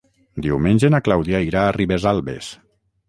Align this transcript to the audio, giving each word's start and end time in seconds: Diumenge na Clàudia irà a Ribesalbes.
Diumenge 0.45 0.89
na 0.95 1.01
Clàudia 1.07 1.41
irà 1.49 1.61
a 1.67 1.77
Ribesalbes. 1.77 2.49